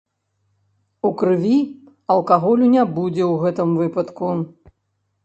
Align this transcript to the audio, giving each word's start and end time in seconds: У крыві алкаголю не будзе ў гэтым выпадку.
У 1.09 1.11
крыві 1.19 1.57
алкаголю 2.13 2.65
не 2.75 2.83
будзе 2.97 3.21
ў 3.31 3.45
гэтым 3.45 3.69
выпадку. 3.83 4.31